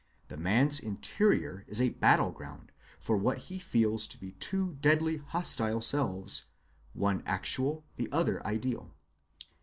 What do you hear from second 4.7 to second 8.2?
deadly hostile selves, one actual, the